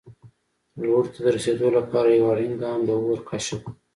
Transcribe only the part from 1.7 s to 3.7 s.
لپاره یو اړین ګام د اور کشف و.